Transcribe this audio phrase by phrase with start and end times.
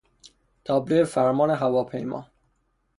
[0.65, 2.27] تابلوی فرمان هواپیما